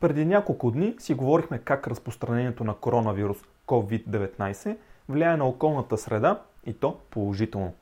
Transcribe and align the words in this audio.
Преди 0.00 0.24
няколко 0.24 0.70
дни 0.70 0.94
си 0.98 1.14
говорихме 1.14 1.58
как 1.58 1.86
разпространението 1.86 2.64
на 2.64 2.74
коронавирус 2.74 3.38
COVID-19 3.66 4.76
влияе 5.08 5.36
на 5.36 5.44
околната 5.44 5.98
среда 5.98 6.42
и 6.66 6.72
то 6.72 6.98
положително. 7.10 7.72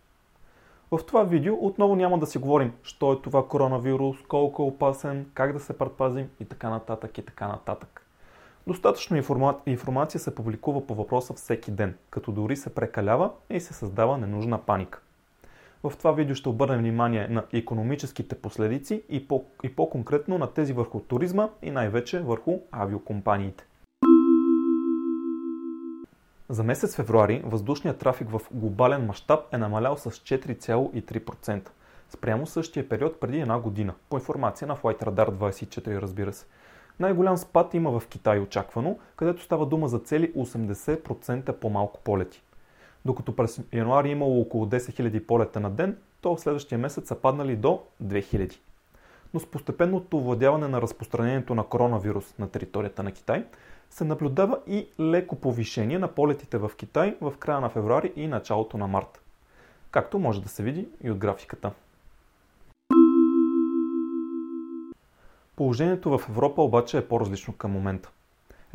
В 0.91 1.01
това 1.07 1.23
видео 1.23 1.67
отново 1.67 1.97
няма 1.97 2.19
да 2.19 2.27
си 2.27 2.39
говорим, 2.39 2.73
що 2.83 3.13
е 3.13 3.23
това 3.23 3.49
коронавирус, 3.49 4.17
колко 4.29 4.63
е 4.63 4.67
опасен, 4.67 5.31
как 5.35 5.53
да 5.53 5.61
се 5.61 5.79
предпазим 5.79 6.29
и 6.41 6.45
така 6.45 6.71
нататък 6.71 7.19
и 7.19 7.25
така 7.25 7.49
нататък. 7.49 8.07
Достатъчно 8.67 9.17
информа... 9.17 9.59
информация 9.67 10.21
се 10.21 10.35
публикува 10.35 10.87
по 10.87 10.95
въпроса 10.95 11.35
всеки 11.35 11.71
ден, 11.71 11.97
като 12.11 12.33
дори 12.33 12.57
се 12.57 12.75
прекалява 12.75 13.31
и 13.51 13.61
се 13.61 13.75
създава 13.75 14.19
ненужна 14.19 14.59
паника. 14.59 15.01
В 15.85 15.93
това 15.99 16.13
видео 16.13 16.35
ще 16.35 16.49
обърнем 16.49 16.79
внимание 16.79 17.29
на 17.29 17.45
економическите 17.53 18.35
последици 18.35 19.03
и, 19.09 19.29
по- 19.29 19.45
и 19.63 19.77
по-конкретно 19.77 20.39
на 20.39 20.53
тези 20.53 20.73
върху 20.73 21.01
туризма 21.01 21.49
и 21.63 21.71
най-вече 21.71 22.21
върху 22.21 22.59
авиокомпаниите. 22.71 23.67
За 26.49 26.63
месец 26.65 26.97
февруари 26.97 27.43
въздушният 27.45 27.99
трафик 27.99 28.31
в 28.31 28.41
глобален 28.53 29.07
мащаб 29.07 29.41
е 29.55 29.59
намалял 29.59 29.97
с 29.97 30.11
4,3%, 30.11 31.69
спрямо 32.09 32.47
същия 32.47 32.89
период 32.89 33.21
преди 33.21 33.41
една 33.41 33.59
година, 33.59 33.95
по 34.11 34.17
информация 34.17 34.69
на 34.69 34.77
Flight 34.77 35.03
Radar 35.03 35.31
24 35.31 36.01
разбира 36.01 36.33
се. 36.33 36.47
Най-голям 37.01 37.37
спад 37.37 37.75
има 37.75 38.01
в 38.01 38.07
Китай 38.09 38.39
очаквано, 38.39 38.99
където 39.17 39.43
става 39.43 39.67
дума 39.67 39.89
за 39.89 39.99
цели 39.99 40.33
80% 40.35 41.53
по-малко 41.53 42.01
полети. 42.05 42.43
Докато 43.05 43.37
през 43.37 43.61
януари 43.73 44.11
имало 44.11 44.41
около 44.41 44.67
10 44.67 44.79
000 44.79 45.27
полета 45.27 45.61
на 45.61 45.71
ден, 45.71 45.97
то 46.21 46.37
в 46.37 46.41
следващия 46.41 46.79
месец 46.79 47.09
са 47.09 47.15
паднали 47.15 47.57
до 47.57 47.83
2000. 48.05 48.59
Но 49.35 49.41
с 49.41 49.47
постепенното 49.47 50.19
овладяване 50.19 50.69
на 50.69 50.83
разпространението 50.83 51.55
на 51.55 51.65
коронавирус 51.65 52.35
на 52.39 52.49
територията 52.49 53.03
на 53.03 53.13
Китай, 53.13 53.45
се 53.91 54.05
наблюдава 54.05 54.59
и 54.67 54.89
леко 55.01 55.37
повишение 55.37 55.99
на 55.99 56.09
полетите 56.09 56.59
в 56.59 56.71
Китай 56.77 57.17
в 57.21 57.35
края 57.39 57.61
на 57.61 57.69
февруари 57.69 58.13
и 58.17 58.27
началото 58.27 58.79
на 58.79 58.87
март. 58.87 59.23
Както 59.91 60.19
може 60.19 60.43
да 60.43 60.49
се 60.49 60.63
види 60.63 60.89
и 61.03 61.11
от 61.11 61.19
графиката. 61.19 61.73
Положението 65.57 66.19
в 66.19 66.29
Европа 66.29 66.63
обаче 66.63 66.99
е 66.99 67.09
по-различно 67.09 67.55
към 67.55 67.71
момента. 67.71 68.11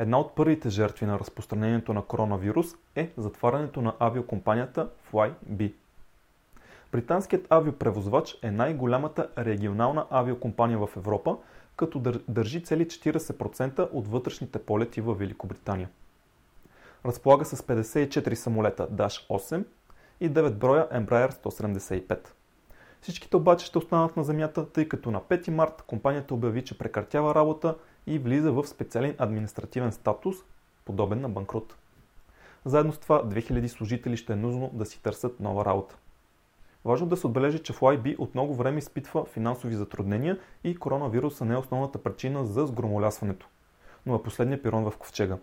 Една 0.00 0.20
от 0.20 0.34
първите 0.34 0.68
жертви 0.70 1.06
на 1.06 1.18
разпространението 1.18 1.92
на 1.92 2.02
коронавирус 2.02 2.66
е 2.96 3.10
затварянето 3.16 3.82
на 3.82 3.94
авиокомпанията 3.98 4.88
Flybe. 5.12 5.72
Британският 6.92 7.46
авиопревозвач 7.50 8.38
е 8.42 8.50
най-голямата 8.50 9.28
регионална 9.38 10.06
авиокомпания 10.10 10.78
в 10.78 10.88
Европа, 10.96 11.36
като 11.76 12.02
държи 12.28 12.62
цели 12.62 12.86
40% 12.86 13.88
от 13.92 14.08
вътрешните 14.08 14.58
полети 14.58 15.00
в 15.00 15.14
Великобритания. 15.14 15.88
Разполага 17.04 17.44
с 17.44 17.62
54 17.62 18.34
самолета 18.34 18.88
Dash 18.88 19.28
8 19.28 19.64
и 20.20 20.30
9 20.30 20.50
броя 20.50 20.88
Embraer 20.88 21.32
175. 21.32 22.28
Всичките 23.00 23.36
обаче 23.36 23.66
ще 23.66 23.78
останат 23.78 24.16
на 24.16 24.24
земята, 24.24 24.68
тъй 24.72 24.88
като 24.88 25.10
на 25.10 25.20
5 25.20 25.50
март 25.50 25.82
компанията 25.86 26.34
обяви, 26.34 26.64
че 26.64 26.78
прекратява 26.78 27.34
работа 27.34 27.74
и 28.06 28.18
влиза 28.18 28.52
в 28.52 28.66
специален 28.66 29.14
административен 29.18 29.92
статус, 29.92 30.36
подобен 30.84 31.20
на 31.20 31.28
банкрут. 31.28 31.76
Заедно 32.64 32.92
с 32.92 32.98
това 32.98 33.24
2000 33.24 33.66
служители 33.66 34.16
ще 34.16 34.32
е 34.32 34.36
нужно 34.36 34.70
да 34.72 34.86
си 34.86 35.02
търсят 35.02 35.40
нова 35.40 35.64
работа. 35.64 35.96
Важно 36.84 37.06
да 37.06 37.16
се 37.16 37.26
отбележи, 37.26 37.58
че 37.58 37.72
Flybe 37.72 38.18
от 38.18 38.34
много 38.34 38.54
време 38.54 38.78
изпитва 38.78 39.24
финансови 39.24 39.74
затруднения 39.74 40.38
и 40.64 40.76
коронавируса 40.76 41.44
не 41.44 41.54
е 41.54 41.56
основната 41.56 42.02
причина 42.02 42.46
за 42.46 42.66
сгромолясването, 42.66 43.48
но 44.06 44.14
е 44.14 44.22
последния 44.22 44.62
пирон 44.62 44.90
в 44.90 44.96
ковчега. 44.98 45.38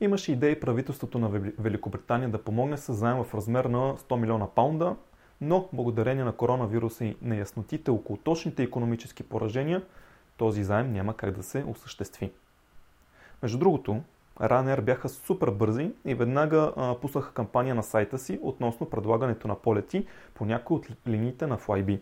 Имаше 0.00 0.32
идеи 0.32 0.60
правителството 0.60 1.18
на 1.18 1.28
Великобритания 1.58 2.28
да 2.28 2.42
помогне 2.42 2.76
с 2.76 2.92
заем 2.92 3.24
в 3.24 3.34
размер 3.34 3.64
на 3.64 3.96
100 3.96 4.16
милиона 4.16 4.46
паунда, 4.46 4.96
но 5.40 5.68
благодарение 5.72 6.24
на 6.24 6.32
коронавируса 6.32 7.04
и 7.04 7.16
неяснотите 7.22 7.90
около 7.90 8.16
точните 8.16 8.62
економически 8.62 9.22
поражения, 9.22 9.82
този 10.36 10.64
заем 10.64 10.92
няма 10.92 11.14
как 11.14 11.30
да 11.30 11.42
се 11.42 11.64
осъществи. 11.68 12.32
Между 13.42 13.58
другото, 13.58 14.00
Ryanair 14.40 14.80
бяха 14.80 15.08
супер 15.08 15.50
бързи 15.50 15.90
и 16.04 16.14
веднага 16.14 16.72
а, 16.76 16.94
пуснаха 17.00 17.32
кампания 17.32 17.74
на 17.74 17.82
сайта 17.82 18.18
си 18.18 18.38
относно 18.42 18.90
предлагането 18.90 19.48
на 19.48 19.54
полети 19.54 20.06
по 20.34 20.44
някои 20.44 20.76
от 20.76 20.88
линиите 21.08 21.46
на 21.46 21.58
Flybe. 21.58 22.00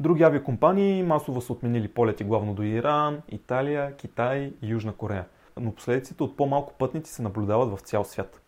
Други 0.00 0.22
авиакомпании 0.22 1.02
масово 1.02 1.40
са 1.40 1.52
отменили 1.52 1.88
полети 1.88 2.24
главно 2.24 2.54
до 2.54 2.62
Иран, 2.62 3.22
Италия, 3.28 3.96
Китай 3.96 4.52
и 4.62 4.68
Южна 4.68 4.92
Корея. 4.92 5.24
Но 5.60 5.74
последиците 5.74 6.22
от 6.22 6.36
по-малко 6.36 6.72
пътници 6.78 7.12
се 7.12 7.22
наблюдават 7.22 7.78
в 7.78 7.82
цял 7.82 8.04
свят. 8.04 8.40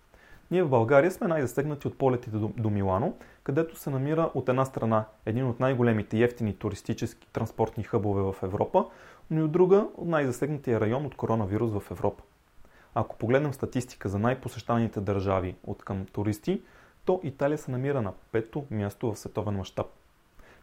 Ние 0.50 0.62
в 0.62 0.68
България 0.68 1.10
сме 1.10 1.28
най-засегнати 1.28 1.88
от 1.88 1.98
полетите 1.98 2.36
до, 2.36 2.50
до 2.56 2.70
Милано, 2.70 3.14
където 3.42 3.78
се 3.78 3.90
намира 3.90 4.30
от 4.34 4.48
една 4.48 4.64
страна 4.64 5.04
един 5.26 5.46
от 5.46 5.60
най-големите 5.60 6.18
ефтини 6.18 6.54
туристически 6.54 7.28
транспортни 7.32 7.84
хъбове 7.84 8.22
в 8.22 8.34
Европа, 8.42 8.86
но 9.30 9.40
и 9.40 9.42
от 9.42 9.52
друга 9.52 9.86
от 9.96 10.08
най-засегнатия 10.08 10.80
район 10.80 11.06
от 11.06 11.16
коронавирус 11.16 11.70
в 11.70 11.90
Европа. 11.90 12.22
Ако 12.94 13.16
погледнем 13.16 13.54
статистика 13.54 14.08
за 14.08 14.18
най-посещаните 14.18 15.00
държави 15.00 15.54
от 15.66 15.82
към 15.82 16.06
туристи, 16.06 16.62
то 17.04 17.20
Италия 17.22 17.58
се 17.58 17.70
намира 17.70 18.02
на 18.02 18.12
пето 18.32 18.64
място 18.70 19.12
в 19.12 19.18
световен 19.18 19.54
мащаб. 19.54 19.86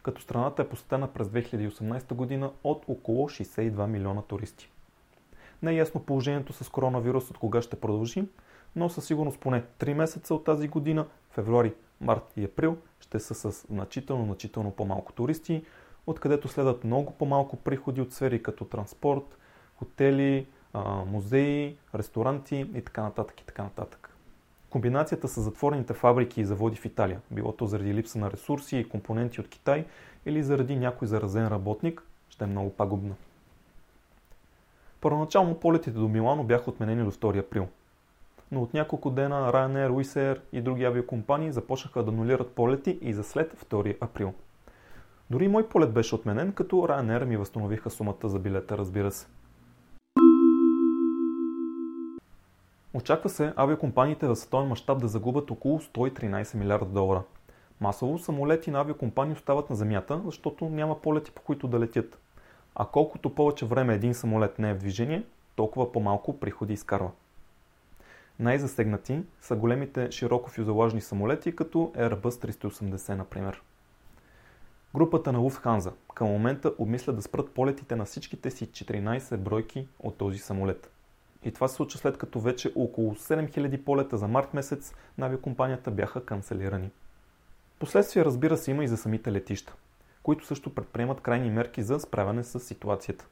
Като 0.02 0.22
страната 0.22 0.62
е 0.62 0.68
посетена 0.68 1.08
през 1.08 1.28
2018 1.28 2.14
година 2.14 2.50
от 2.64 2.84
около 2.88 3.28
62 3.28 3.86
милиона 3.86 4.22
туристи. 4.22 4.70
Не 5.62 5.70
е 5.70 5.76
ясно 5.76 6.02
положението 6.02 6.52
с 6.52 6.68
коронавирус 6.68 7.30
от 7.30 7.38
кога 7.38 7.62
ще 7.62 7.80
продължи, 7.80 8.24
но 8.78 8.88
със 8.88 9.06
сигурност 9.06 9.38
поне 9.38 9.62
3 9.78 9.94
месеца 9.94 10.34
от 10.34 10.44
тази 10.44 10.68
година, 10.68 11.06
февруари, 11.30 11.74
март 12.00 12.32
и 12.36 12.44
април, 12.44 12.76
ще 13.00 13.18
са 13.18 13.34
с 13.34 13.66
значително, 13.66 14.24
значително 14.24 14.70
по-малко 14.70 15.12
туристи, 15.12 15.64
откъдето 16.06 16.48
следват 16.48 16.84
много 16.84 17.12
по-малко 17.12 17.56
приходи 17.56 18.00
от 18.00 18.12
сфери 18.12 18.42
като 18.42 18.64
транспорт, 18.64 19.38
хотели, 19.76 20.46
музеи, 21.06 21.76
ресторанти 21.94 22.66
и 22.74 22.82
така 22.82 23.02
нататък 23.02 23.40
и 23.40 23.46
така 23.46 23.62
нататък. 23.62 24.14
Комбинацията 24.70 25.28
с 25.28 25.40
затворените 25.40 25.94
фабрики 25.94 26.40
и 26.40 26.44
заводи 26.44 26.76
в 26.76 26.84
Италия, 26.84 27.20
било 27.30 27.52
то 27.52 27.66
заради 27.66 27.94
липса 27.94 28.18
на 28.18 28.30
ресурси 28.30 28.78
и 28.78 28.88
компоненти 28.88 29.40
от 29.40 29.48
Китай 29.48 29.86
или 30.26 30.42
заради 30.42 30.76
някой 30.76 31.08
заразен 31.08 31.48
работник, 31.48 32.02
ще 32.28 32.44
е 32.44 32.46
много 32.46 32.70
пагубна. 32.70 33.14
Първоначално 35.00 35.54
полетите 35.54 35.98
до 35.98 36.08
Милано 36.08 36.44
бяха 36.44 36.70
отменени 36.70 37.04
до 37.04 37.10
2 37.10 37.38
април. 37.38 37.68
Но 38.52 38.62
от 38.62 38.74
няколко 38.74 39.10
дена 39.10 39.52
Ryanair, 39.52 39.90
Wizz 39.90 40.40
и 40.52 40.60
други 40.60 40.84
авиакомпании 40.84 41.52
започнаха 41.52 42.02
да 42.02 42.10
анулират 42.10 42.52
полети 42.52 42.98
и 43.02 43.12
за 43.12 43.24
след 43.24 43.64
2 43.70 43.96
април. 44.00 44.34
Дори 45.30 45.48
мой 45.48 45.68
полет 45.68 45.92
беше 45.92 46.14
отменен, 46.14 46.52
като 46.52 46.76
Ryanair 46.76 47.24
ми 47.24 47.36
възстановиха 47.36 47.90
сумата 47.90 48.28
за 48.28 48.38
билета, 48.38 48.78
разбира 48.78 49.10
се. 49.10 49.26
Очаква 52.94 53.28
се 53.28 53.52
авиакомпаниите 53.56 54.26
в 54.26 54.36
световен 54.36 54.68
мащаб 54.68 55.00
да 55.00 55.08
загубят 55.08 55.50
около 55.50 55.78
113 55.78 56.54
милиарда 56.54 56.86
долара. 56.86 57.22
Масово 57.80 58.18
самолети 58.18 58.70
на 58.70 58.80
авиакомпании 58.80 59.34
остават 59.34 59.70
на 59.70 59.76
земята, 59.76 60.22
защото 60.24 60.64
няма 60.64 61.00
полети 61.02 61.30
по 61.30 61.42
които 61.42 61.68
да 61.68 61.80
летят. 61.80 62.18
А 62.74 62.86
колкото 62.86 63.34
повече 63.34 63.66
време 63.66 63.94
един 63.94 64.14
самолет 64.14 64.58
не 64.58 64.70
е 64.70 64.74
в 64.74 64.78
движение, 64.78 65.24
толкова 65.56 65.92
по-малко 65.92 66.40
приходи 66.40 66.72
изкарва. 66.72 67.10
Най-засегнати 68.38 69.22
са 69.40 69.56
големите 69.56 70.10
широкофюзелажни 70.10 71.00
самолети, 71.00 71.56
като 71.56 71.78
Airbus 71.78 72.52
380, 72.52 73.14
например. 73.14 73.62
Групата 74.94 75.32
на 75.32 75.38
Lufthansa 75.38 75.92
към 76.14 76.28
момента 76.28 76.72
обмисля 76.78 77.12
да 77.12 77.22
спрат 77.22 77.50
полетите 77.50 77.96
на 77.96 78.04
всичките 78.04 78.50
си 78.50 78.66
14 78.66 79.36
бройки 79.36 79.88
от 79.98 80.18
този 80.18 80.38
самолет. 80.38 80.90
И 81.44 81.52
това 81.52 81.68
се 81.68 81.74
случва 81.74 81.98
след 81.98 82.18
като 82.18 82.40
вече 82.40 82.72
около 82.76 83.14
7000 83.14 83.84
полета 83.84 84.18
за 84.18 84.28
март 84.28 84.54
месец 84.54 84.94
на 85.18 85.26
авиакомпанията 85.26 85.90
бяха 85.90 86.24
канцелирани. 86.24 86.90
Последствия 87.78 88.24
разбира 88.24 88.56
се 88.56 88.70
има 88.70 88.84
и 88.84 88.88
за 88.88 88.96
самите 88.96 89.32
летища, 89.32 89.74
които 90.22 90.46
също 90.46 90.74
предприемат 90.74 91.20
крайни 91.20 91.50
мерки 91.50 91.82
за 91.82 92.00
справяне 92.00 92.44
с 92.44 92.60
ситуацията. 92.60 93.26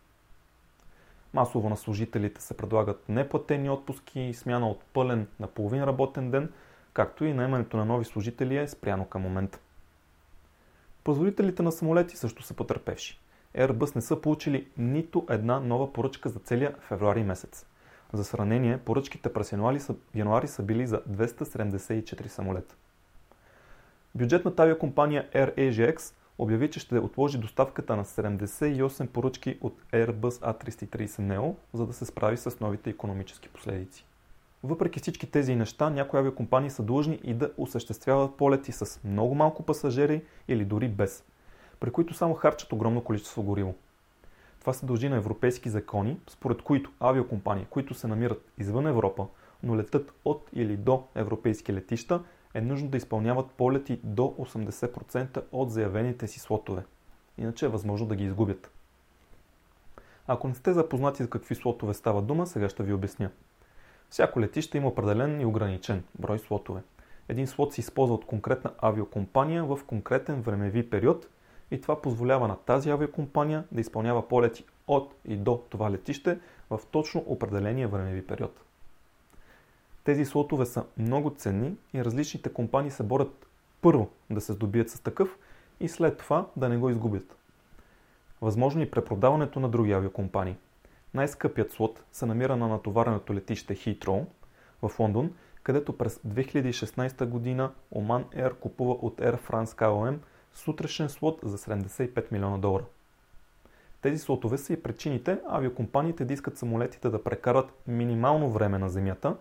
Масово 1.34 1.68
на 1.68 1.76
служителите 1.76 2.42
се 2.42 2.56
предлагат 2.56 3.08
неплатени 3.08 3.70
отпуски 3.70 4.34
смяна 4.34 4.68
от 4.68 4.84
пълен 4.92 5.26
на 5.40 5.46
половин 5.46 5.84
работен 5.84 6.30
ден, 6.30 6.52
както 6.92 7.24
и 7.24 7.34
наемането 7.34 7.76
на 7.76 7.84
нови 7.84 8.04
служители 8.04 8.56
е 8.56 8.68
спряно 8.68 9.04
към 9.04 9.22
момента. 9.22 9.58
Производителите 11.04 11.62
на 11.62 11.72
самолети 11.72 12.16
също 12.16 12.42
са 12.42 12.54
потърпевши. 12.54 13.20
Airbus 13.56 13.96
не 13.96 14.02
са 14.02 14.20
получили 14.20 14.66
нито 14.78 15.26
една 15.30 15.60
нова 15.60 15.92
поръчка 15.92 16.28
за 16.28 16.38
целия 16.38 16.74
февруари 16.80 17.22
месец. 17.22 17.66
За 18.12 18.24
сравнение, 18.24 18.78
поръчките 18.78 19.32
през 19.32 19.52
януари 19.52 19.80
са, 19.80 19.94
януари 20.14 20.48
са 20.48 20.62
били 20.62 20.86
за 20.86 21.00
274 21.00 22.26
самолета. 22.26 22.74
Бюджетната 24.14 24.62
авиакомпания 24.62 25.28
AirAsiaX 25.34 26.14
обяви, 26.38 26.70
че 26.70 26.80
ще 26.80 26.98
отложи 26.98 27.38
доставката 27.38 27.96
на 27.96 28.04
78 28.04 29.06
поръчки 29.06 29.58
от 29.60 29.82
Airbus 29.92 30.30
A330neo, 30.30 31.54
за 31.72 31.86
да 31.86 31.92
се 31.92 32.06
справи 32.06 32.36
с 32.36 32.60
новите 32.60 32.90
економически 32.90 33.48
последици. 33.48 34.06
Въпреки 34.64 35.00
всички 35.00 35.30
тези 35.30 35.56
неща, 35.56 35.90
някои 35.90 36.20
авиакомпании 36.20 36.70
са 36.70 36.82
длъжни 36.82 37.20
и 37.24 37.34
да 37.34 37.50
осъществяват 37.56 38.36
полети 38.36 38.72
с 38.72 39.00
много 39.04 39.34
малко 39.34 39.62
пасажери 39.62 40.22
или 40.48 40.64
дори 40.64 40.88
без, 40.88 41.24
при 41.80 41.90
които 41.90 42.14
само 42.14 42.34
харчат 42.34 42.72
огромно 42.72 43.04
количество 43.04 43.42
гориво. 43.42 43.74
Това 44.60 44.72
се 44.72 44.86
дължи 44.86 45.08
на 45.08 45.16
европейски 45.16 45.68
закони, 45.68 46.20
според 46.28 46.62
които 46.62 46.90
авиокомпании, 47.00 47.66
които 47.70 47.94
се 47.94 48.06
намират 48.06 48.52
извън 48.58 48.86
Европа, 48.86 49.26
но 49.62 49.76
летят 49.76 50.12
от 50.24 50.50
или 50.52 50.76
до 50.76 51.04
европейски 51.14 51.72
летища, 51.72 52.20
е 52.56 52.60
нужно 52.60 52.88
да 52.88 52.96
изпълняват 52.96 53.50
полети 53.50 54.00
до 54.04 54.22
80% 54.22 55.42
от 55.52 55.70
заявените 55.70 56.26
си 56.26 56.40
слотове. 56.40 56.84
Иначе 57.38 57.66
е 57.66 57.68
възможно 57.68 58.06
да 58.06 58.16
ги 58.16 58.24
изгубят. 58.24 58.70
Ако 60.26 60.48
не 60.48 60.54
сте 60.54 60.72
запознати 60.72 61.22
за 61.22 61.30
какви 61.30 61.54
слотове 61.54 61.94
става 61.94 62.22
дума, 62.22 62.46
сега 62.46 62.68
ще 62.68 62.82
ви 62.82 62.92
обясня. 62.92 63.30
Всяко 64.10 64.40
летище 64.40 64.78
има 64.78 64.88
определен 64.88 65.40
и 65.40 65.44
ограничен 65.44 66.04
брой 66.18 66.38
слотове. 66.38 66.82
Един 67.28 67.46
слот 67.46 67.72
се 67.72 67.80
използва 67.80 68.14
от 68.14 68.26
конкретна 68.26 68.70
авиокомпания 68.78 69.64
в 69.64 69.78
конкретен 69.86 70.42
времеви 70.42 70.90
период 70.90 71.28
и 71.70 71.80
това 71.80 72.02
позволява 72.02 72.48
на 72.48 72.56
тази 72.56 72.90
авиокомпания 72.90 73.64
да 73.72 73.80
изпълнява 73.80 74.28
полети 74.28 74.64
от 74.86 75.14
и 75.24 75.36
до 75.36 75.62
това 75.70 75.90
летище 75.90 76.38
в 76.70 76.80
точно 76.90 77.24
определения 77.26 77.88
времеви 77.88 78.26
период. 78.26 78.65
Тези 80.06 80.24
слотове 80.24 80.66
са 80.66 80.84
много 80.98 81.30
ценни 81.30 81.76
и 81.94 82.04
различните 82.04 82.52
компании 82.52 82.90
се 82.90 83.02
борят 83.02 83.46
първо 83.82 84.08
да 84.30 84.40
се 84.40 84.52
здобият 84.52 84.90
с 84.90 85.00
такъв 85.00 85.38
и 85.80 85.88
след 85.88 86.18
това 86.18 86.46
да 86.56 86.68
не 86.68 86.76
го 86.76 86.90
изгубят. 86.90 87.36
Възможно 88.40 88.82
и 88.82 88.90
препродаването 88.90 89.60
на 89.60 89.68
други 89.68 89.92
авиокомпании. 89.92 90.56
Най-скъпият 91.14 91.72
слот 91.72 92.02
се 92.12 92.26
намира 92.26 92.56
на 92.56 92.68
натовареното 92.68 93.34
летище 93.34 93.74
Хитроу 93.74 94.26
в 94.82 94.98
Лондон, 94.98 95.32
където 95.62 95.98
през 95.98 96.18
2016 96.18 97.26
година 97.26 97.72
Oman 97.94 98.24
Air 98.24 98.54
купува 98.54 98.92
от 98.92 99.16
Air 99.16 99.40
France 99.40 99.78
KLM 99.78 100.16
сутрешен 100.52 101.08
слот 101.08 101.40
за 101.42 101.58
75 101.58 102.32
милиона 102.32 102.58
долара. 102.58 102.84
Тези 104.02 104.18
слотове 104.18 104.58
са 104.58 104.72
и 104.72 104.82
причините 104.82 105.38
авиокомпаниите 105.48 106.24
да 106.24 106.34
искат 106.34 106.58
самолетите 106.58 107.08
да 107.08 107.24
прекарат 107.24 107.72
минимално 107.86 108.50
време 108.50 108.78
на 108.78 108.88
Земята, 108.88 109.36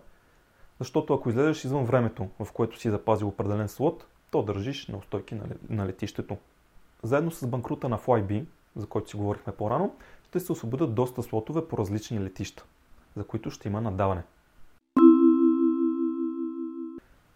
защото 0.78 1.14
ако 1.14 1.28
излезеш 1.28 1.64
извън 1.64 1.84
времето, 1.84 2.28
в 2.40 2.52
което 2.52 2.78
си 2.78 2.90
запазил 2.90 3.28
определен 3.28 3.68
слот, 3.68 4.06
то 4.30 4.42
държиш 4.42 4.86
на 4.86 4.98
устойки 4.98 5.40
на 5.68 5.86
летището. 5.86 6.36
Заедно 7.02 7.30
с 7.30 7.46
банкрута 7.46 7.88
на 7.88 7.98
Flybe, 7.98 8.44
за 8.76 8.86
който 8.86 9.10
си 9.10 9.16
говорихме 9.16 9.52
по-рано, 9.52 9.94
ще 10.24 10.40
се 10.40 10.52
освободят 10.52 10.94
доста 10.94 11.22
слотове 11.22 11.68
по 11.68 11.78
различни 11.78 12.20
летища, 12.20 12.64
за 13.16 13.24
които 13.24 13.50
ще 13.50 13.68
има 13.68 13.80
надаване. 13.80 14.22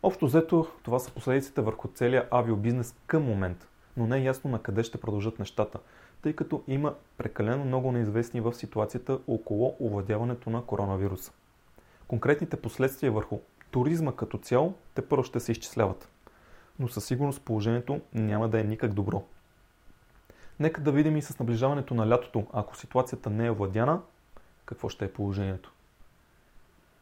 Общо 0.02 0.26
взето, 0.26 0.66
това 0.82 0.98
са 0.98 1.12
последиците 1.12 1.60
върху 1.60 1.88
целия 1.88 2.28
авиобизнес 2.30 2.94
към 3.06 3.22
момент, 3.22 3.68
но 3.96 4.06
не 4.06 4.18
е 4.18 4.22
ясно 4.22 4.50
на 4.50 4.62
къде 4.62 4.82
ще 4.82 5.00
продължат 5.00 5.38
нещата, 5.38 5.78
тъй 6.22 6.32
като 6.32 6.62
има 6.68 6.94
прекалено 7.18 7.64
много 7.64 7.92
неизвестни 7.92 8.40
в 8.40 8.54
ситуацията 8.54 9.18
около 9.26 9.76
овладяването 9.80 10.50
на 10.50 10.62
коронавируса. 10.62 11.32
Конкретните 12.10 12.56
последствия 12.56 13.12
върху 13.12 13.38
туризма 13.70 14.12
като 14.12 14.38
цяло 14.38 14.74
те 14.94 15.08
първо 15.08 15.24
ще 15.24 15.40
се 15.40 15.52
изчисляват, 15.52 16.08
но 16.78 16.88
със 16.88 17.04
сигурност 17.04 17.42
положението 17.42 18.00
няма 18.14 18.48
да 18.48 18.60
е 18.60 18.64
никак 18.64 18.92
добро. 18.92 19.22
Нека 20.60 20.80
да 20.80 20.92
видим 20.92 21.16
и 21.16 21.22
с 21.22 21.38
наближаването 21.38 21.94
на 21.94 22.08
лятото, 22.08 22.46
ако 22.52 22.76
ситуацията 22.76 23.30
не 23.30 23.46
е 23.46 23.50
владяна, 23.50 24.00
какво 24.66 24.88
ще 24.88 25.04
е 25.04 25.12
положението. 25.12 25.72